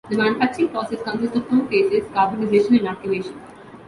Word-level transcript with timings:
The 0.09 0.17
manufacturing 0.17 0.69
process 0.69 1.03
consists 1.03 1.35
of 1.37 1.47
two 1.47 1.67
phases, 1.67 2.01
carbonization 2.09 2.79
and 2.79 2.87
activation. 2.87 3.39